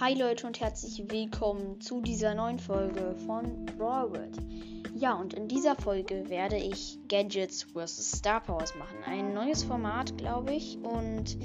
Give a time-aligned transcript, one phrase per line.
[0.00, 4.34] Hi Leute und herzlich willkommen zu dieser neuen Folge von Brawlworld.
[4.94, 8.12] Ja, und in dieser Folge werde ich Gadgets vs.
[8.12, 8.96] Star Powers machen.
[9.04, 10.78] Ein neues Format, glaube ich.
[10.78, 11.36] Und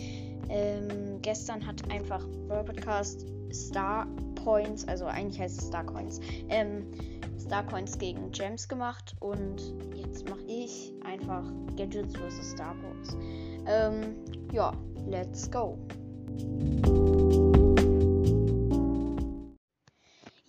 [0.48, 4.08] ähm, gestern hat einfach Brawl Podcast Star
[4.41, 6.86] Points, also eigentlich heißt es Star Coins, ähm,
[7.38, 9.18] Star Coins gegen Gems gemacht.
[9.20, 11.44] Und jetzt mache ich einfach
[11.76, 12.52] Gadgets vs.
[12.52, 13.18] Star Powers.
[13.68, 14.16] Ähm,
[14.54, 14.72] ja,
[15.09, 15.78] let's go.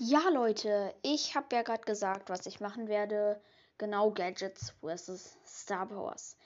[0.08, 3.40] Ja, Leute, ich habe ja gerade gesagt, was ich machen werde.
[3.76, 5.36] Genau Gadgets vs.
[5.44, 6.36] Star Powers.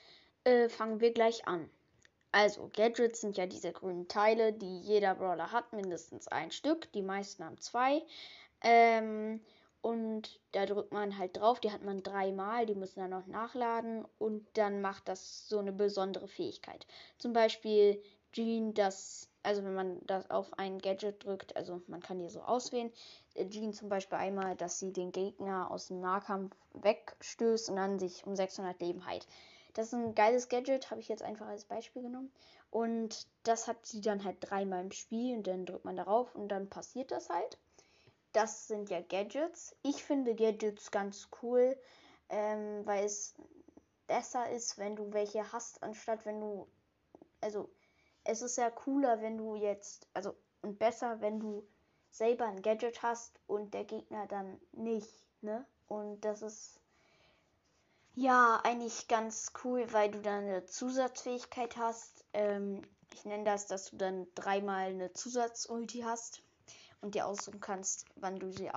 [0.45, 1.69] Äh, fangen wir gleich an.
[2.31, 6.91] Also, Gadgets sind ja diese grünen Teile, die jeder Brawler hat, mindestens ein Stück.
[6.93, 8.01] Die meisten haben zwei.
[8.63, 9.41] Ähm,
[9.81, 14.05] und da drückt man halt drauf, die hat man dreimal, die müssen dann noch nachladen
[14.17, 16.87] und dann macht das so eine besondere Fähigkeit.
[17.19, 18.01] Zum Beispiel
[18.31, 22.41] Jean, das, also wenn man das auf ein Gadget drückt, also man kann die so
[22.41, 22.93] auswählen, äh,
[23.49, 28.25] Jean zum Beispiel einmal, dass sie den Gegner aus dem Nahkampf wegstößt und dann sich
[28.25, 29.27] um 600 Leben heilt.
[29.73, 32.31] Das ist ein geiles Gadget, habe ich jetzt einfach als Beispiel genommen.
[32.71, 36.49] Und das hat sie dann halt dreimal im Spiel und dann drückt man darauf und
[36.49, 37.57] dann passiert das halt.
[38.33, 39.75] Das sind ja Gadgets.
[39.81, 41.77] Ich finde Gadgets ganz cool,
[42.29, 43.35] ähm, weil es
[44.07, 46.67] besser ist, wenn du welche hast, anstatt wenn du.
[47.41, 47.69] Also,
[48.23, 50.07] es ist ja cooler, wenn du jetzt.
[50.13, 51.67] Also, und besser, wenn du
[52.11, 55.65] selber ein Gadget hast und der Gegner dann nicht, ne?
[55.87, 56.79] Und das ist
[58.13, 62.25] ja eigentlich ganz cool, weil du dann eine Zusatzfähigkeit hast.
[62.33, 62.81] Ähm,
[63.13, 66.43] ich nenne das, dass du dann dreimal eine Zusatzulti hast
[67.01, 68.69] und dir aussuchen kannst, wann du sie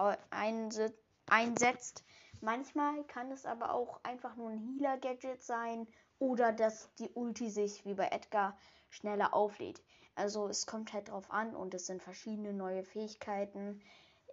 [1.27, 2.05] einsetzt.
[2.40, 5.86] Manchmal kann es aber auch einfach nur ein Healer-Gadget sein
[6.18, 8.56] oder dass die Ulti sich wie bei Edgar
[8.90, 9.82] schneller auflädt.
[10.16, 13.80] Also es kommt halt drauf an und es sind verschiedene neue Fähigkeiten.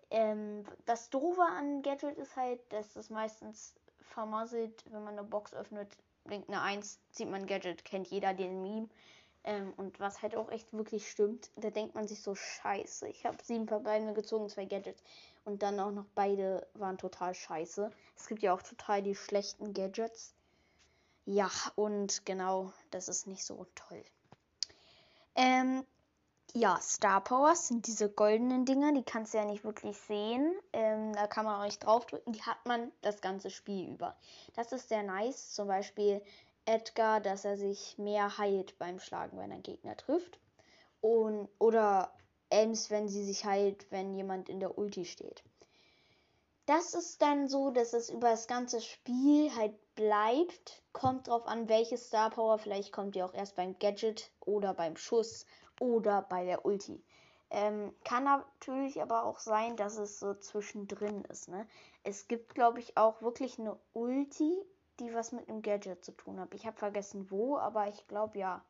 [0.09, 5.53] Ähm, das Doofe an Gadget ist halt, dass es meistens vermasselt, wenn man eine Box
[5.53, 8.89] öffnet, blinkt eine 1, sieht man Gadget, kennt jeder den Meme.
[9.44, 13.25] Ähm, und was halt auch echt wirklich stimmt, da denkt man sich so, scheiße, ich
[13.25, 15.01] habe sieben Verbleibende gezogen, zwei Gadgets.
[15.45, 17.89] Und dann auch noch beide waren total scheiße.
[18.16, 20.35] Es gibt ja auch total die schlechten Gadgets.
[21.25, 24.03] Ja, und genau, das ist nicht so toll.
[25.36, 25.86] Ähm,
[26.53, 30.53] ja, Star Powers sind diese goldenen Dinger, die kannst du ja nicht wirklich sehen.
[30.74, 32.34] Ähm, da kann man auch nicht draufdrücken.
[32.34, 34.18] Die hat man das ganze Spiel über.
[34.56, 35.53] Das ist sehr nice.
[35.53, 36.22] Zum Beispiel
[36.66, 40.40] Edgar, dass er sich mehr heilt beim Schlagen, wenn ein Gegner trifft.
[41.00, 42.12] Und, oder
[42.50, 45.44] Ems, wenn sie sich heilt, wenn jemand in der Ulti steht.
[46.71, 50.81] Das ist dann so, dass es über das ganze Spiel halt bleibt.
[50.93, 52.57] Kommt drauf an, welche Star Power.
[52.59, 55.45] Vielleicht kommt die auch erst beim Gadget oder beim Schuss
[55.81, 57.03] oder bei der Ulti.
[57.49, 61.49] Ähm, kann natürlich aber auch sein, dass es so zwischendrin ist.
[61.49, 61.67] Ne?
[62.05, 64.53] Es gibt, glaube ich, auch wirklich eine Ulti,
[65.01, 66.53] die was mit einem Gadget zu tun hat.
[66.53, 68.63] Ich habe vergessen wo, aber ich glaube ja.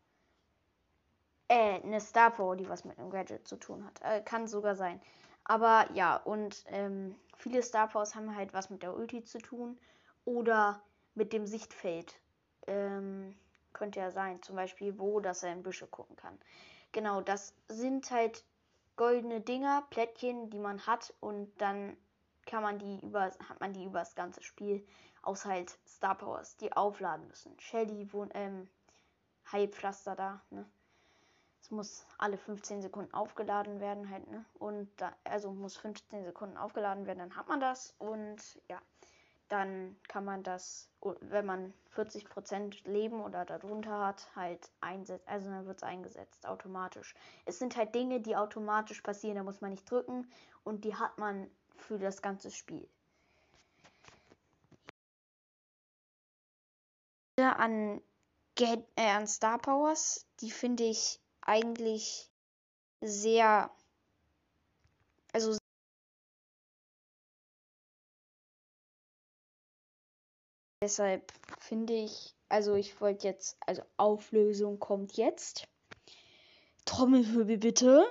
[1.49, 4.01] Äh, eine Star Power, die was mit einem Gadget zu tun hat.
[4.01, 4.99] Äh, kann sogar sein.
[5.51, 9.77] Aber ja, und ähm, viele Star Powers haben halt was mit der Ulti zu tun
[10.23, 10.81] oder
[11.13, 12.17] mit dem Sichtfeld.
[12.67, 13.37] Ähm,
[13.73, 16.39] könnte ja sein, zum Beispiel wo, dass er in Büsche gucken kann.
[16.93, 18.45] Genau, das sind halt
[18.95, 21.97] goldene Dinger, Plättchen, die man hat und dann
[22.45, 24.87] kann man die über, hat man die über das ganze Spiel,
[25.21, 27.59] außer halt Star Powers, die aufladen müssen.
[27.59, 28.69] Shelly, ähm,
[29.51, 30.65] Heilpflaster da, ne?
[31.61, 34.43] Es muss alle 15 Sekunden aufgeladen werden halt, ne?
[34.59, 38.81] Und da, also muss 15 Sekunden aufgeladen werden, dann hat man das und ja,
[39.51, 40.89] dann kann man das,
[41.19, 45.27] wenn man 40% Leben oder darunter hat, halt einsetzen.
[45.27, 47.13] Also dann wird es eingesetzt, automatisch.
[47.45, 50.31] Es sind halt Dinge, die automatisch passieren, da muss man nicht drücken
[50.63, 52.87] und die hat man für das ganze Spiel.
[57.37, 58.01] An,
[58.55, 61.19] Get äh, an Star Powers, die finde ich
[61.51, 62.29] eigentlich
[63.01, 63.69] sehr,
[65.33, 65.57] also
[70.81, 75.67] deshalb finde ich, also ich wollte jetzt, also Auflösung kommt jetzt.
[76.85, 78.07] Trommelwirbel bitte.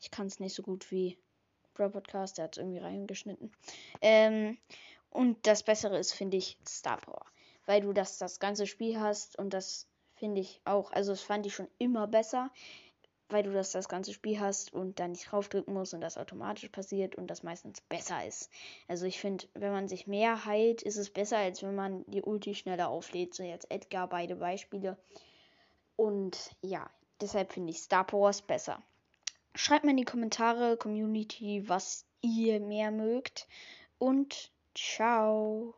[0.00, 1.18] Ich kann es nicht so gut wie
[1.74, 3.52] Pro Podcast, der hat es irgendwie reingeschnitten.
[4.00, 4.56] Ähm,
[5.10, 7.26] und das Bessere ist, finde ich, Star Power.
[7.66, 9.86] Weil du das, das ganze Spiel hast und das
[10.18, 12.50] finde ich auch, also das fand ich schon immer besser,
[13.28, 16.68] weil du das das ganze Spiel hast und dann nicht draufdrücken musst und das automatisch
[16.70, 18.50] passiert und das meistens besser ist.
[18.86, 22.22] Also ich finde, wenn man sich mehr heilt, ist es besser, als wenn man die
[22.22, 23.34] Ulti schneller auflädt.
[23.34, 24.96] So jetzt Edgar, beide Beispiele.
[25.96, 26.88] Und ja,
[27.20, 28.82] deshalb finde ich Star Wars besser.
[29.54, 33.46] Schreibt mir in die Kommentare, Community, was ihr mehr mögt.
[33.98, 35.74] Und ciao.